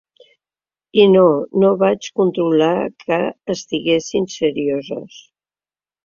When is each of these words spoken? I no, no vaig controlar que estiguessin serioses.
I 0.99 1.03
no, 1.15 1.25
no 1.63 1.67
vaig 1.83 2.07
controlar 2.21 2.71
que 3.03 3.19
estiguessin 3.55 4.25
serioses. 4.37 5.21